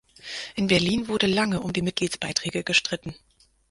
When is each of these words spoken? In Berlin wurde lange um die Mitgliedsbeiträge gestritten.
In 0.55 0.65
Berlin 0.65 1.07
wurde 1.09 1.27
lange 1.27 1.59
um 1.59 1.73
die 1.73 1.83
Mitgliedsbeiträge 1.83 2.63
gestritten. 2.63 3.13